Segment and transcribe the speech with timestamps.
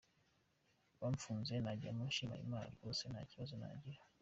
[0.99, 3.99] Bamfunze najyamo nshima Imana rwose nta kibazo nagira.